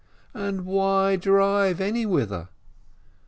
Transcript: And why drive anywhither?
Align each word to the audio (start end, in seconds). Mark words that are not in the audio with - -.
And 0.33 0.65
why 0.65 1.15
drive 1.15 1.79
anywhither? 1.79 2.49